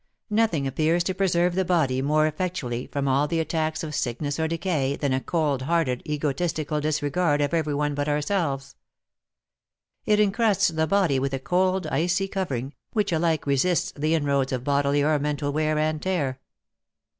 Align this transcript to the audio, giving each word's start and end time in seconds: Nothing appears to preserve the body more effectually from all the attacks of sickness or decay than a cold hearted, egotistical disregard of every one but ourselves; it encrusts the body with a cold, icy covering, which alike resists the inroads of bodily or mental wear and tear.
Nothing 0.31 0.65
appears 0.65 1.03
to 1.03 1.13
preserve 1.13 1.53
the 1.53 1.63
body 1.63 2.01
more 2.01 2.25
effectually 2.25 2.87
from 2.87 3.07
all 3.07 3.27
the 3.27 3.39
attacks 3.39 3.83
of 3.83 3.93
sickness 3.93 4.39
or 4.39 4.47
decay 4.47 4.95
than 4.95 5.13
a 5.13 5.19
cold 5.21 5.61
hearted, 5.61 6.01
egotistical 6.09 6.81
disregard 6.81 7.39
of 7.39 7.53
every 7.53 7.75
one 7.75 7.93
but 7.93 8.09
ourselves; 8.09 8.75
it 10.07 10.19
encrusts 10.19 10.69
the 10.69 10.87
body 10.87 11.19
with 11.19 11.35
a 11.35 11.39
cold, 11.39 11.85
icy 11.85 12.27
covering, 12.27 12.73
which 12.93 13.11
alike 13.11 13.45
resists 13.45 13.91
the 13.95 14.15
inroads 14.15 14.51
of 14.51 14.63
bodily 14.63 15.03
or 15.03 15.19
mental 15.19 15.53
wear 15.53 15.77
and 15.77 16.01
tear. 16.01 16.39